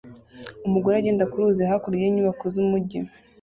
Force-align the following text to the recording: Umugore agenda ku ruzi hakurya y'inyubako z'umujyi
Umugore 0.67 0.95
agenda 0.97 1.27
ku 1.29 1.35
ruzi 1.41 1.63
hakurya 1.69 2.03
y'inyubako 2.03 2.45
z'umujyi 2.53 2.99